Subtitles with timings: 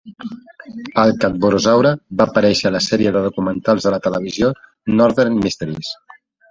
[1.03, 1.91] El cadborosaure
[2.23, 5.97] va aparèixer a la sèrie de documentals de televisió 'Northern Mysteries'.